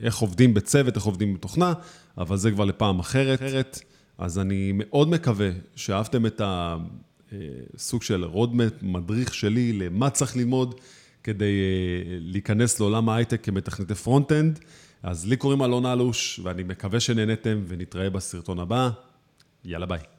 איך 0.00 0.18
עובדים 0.18 0.54
בצוות, 0.54 0.96
איך 0.96 1.04
עובדים 1.04 1.34
בתוכנה, 1.34 1.72
אבל 2.18 2.36
זה 2.36 2.50
כבר 2.50 2.64
לפעם 2.64 2.98
אחרת. 2.98 3.80
אז 4.18 4.38
אני 4.38 4.72
מאוד 4.74 5.08
מקווה 5.08 5.50
שאהבתם 5.76 6.26
את 6.26 6.40
ה... 6.40 6.76
סוג 7.76 8.02
של 8.02 8.24
roadmap, 8.24 8.72
מדריך 8.82 9.34
שלי 9.34 9.72
למה 9.72 10.10
צריך 10.10 10.36
ללמוד 10.36 10.80
כדי 11.22 11.52
להיכנס 12.06 12.80
לעולם 12.80 13.08
ההייטק 13.08 13.44
כמתכנתי 13.44 13.94
front-end. 13.94 14.58
אז 15.04 15.26
לי 15.26 15.36
קוראים 15.36 15.62
אלון 15.62 15.86
אלוש, 15.86 16.40
ואני 16.42 16.62
מקווה 16.62 17.00
שנהנתם, 17.00 17.64
ונתראה 17.68 18.10
בסרטון 18.10 18.58
הבא. 18.58 18.90
יאללה 19.64 19.86
ביי. 19.86 20.13